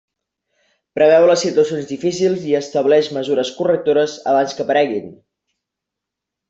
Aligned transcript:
Preveu 0.99 1.25
les 1.31 1.43
situacions 1.47 1.91
difícils 1.91 2.49
i 2.53 2.57
estableix 2.61 3.13
mesures 3.21 3.55
correctores 3.61 4.19
abans 4.35 4.57
que 4.59 4.67
apareguin. 4.69 5.17